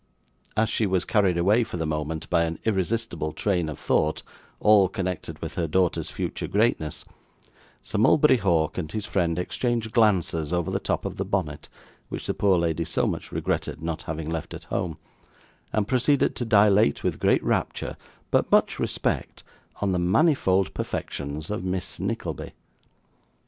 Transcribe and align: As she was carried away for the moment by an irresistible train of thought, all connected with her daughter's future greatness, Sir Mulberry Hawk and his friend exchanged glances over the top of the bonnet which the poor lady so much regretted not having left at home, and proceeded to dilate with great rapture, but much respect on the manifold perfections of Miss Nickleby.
As 0.57 0.67
she 0.67 0.87
was 0.87 1.05
carried 1.05 1.37
away 1.37 1.63
for 1.63 1.77
the 1.77 1.85
moment 1.85 2.27
by 2.31 2.45
an 2.45 2.57
irresistible 2.65 3.33
train 3.33 3.69
of 3.69 3.77
thought, 3.77 4.23
all 4.59 4.89
connected 4.89 5.39
with 5.43 5.53
her 5.53 5.67
daughter's 5.67 6.09
future 6.09 6.47
greatness, 6.47 7.05
Sir 7.83 7.99
Mulberry 7.99 8.37
Hawk 8.37 8.79
and 8.79 8.91
his 8.91 9.05
friend 9.05 9.37
exchanged 9.37 9.91
glances 9.91 10.51
over 10.51 10.71
the 10.71 10.79
top 10.79 11.05
of 11.05 11.17
the 11.17 11.23
bonnet 11.23 11.69
which 12.09 12.25
the 12.25 12.33
poor 12.33 12.57
lady 12.57 12.83
so 12.83 13.05
much 13.05 13.31
regretted 13.31 13.83
not 13.83 14.01
having 14.01 14.27
left 14.27 14.55
at 14.55 14.63
home, 14.63 14.97
and 15.71 15.87
proceeded 15.87 16.35
to 16.35 16.45
dilate 16.45 17.03
with 17.03 17.19
great 17.19 17.43
rapture, 17.43 17.95
but 18.31 18.51
much 18.51 18.79
respect 18.79 19.43
on 19.83 19.91
the 19.91 19.99
manifold 19.99 20.73
perfections 20.73 21.51
of 21.51 21.63
Miss 21.63 21.99
Nickleby. 21.99 22.53